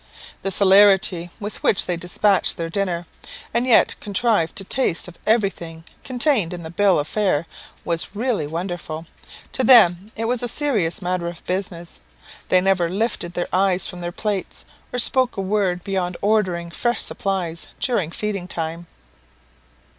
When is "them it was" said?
9.63-10.41